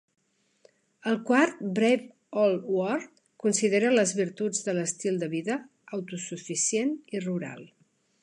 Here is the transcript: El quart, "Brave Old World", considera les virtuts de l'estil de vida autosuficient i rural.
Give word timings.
El 1.09 1.17
quart, 1.25 1.59
"Brave 1.79 2.07
Old 2.43 2.63
World", 2.77 3.11
considera 3.45 3.93
les 3.95 4.15
virtuts 4.21 4.65
de 4.69 4.75
l'estil 4.77 5.21
de 5.25 5.31
vida 5.37 5.59
autosuficient 5.99 6.97
i 7.19 7.23
rural. 7.29 7.63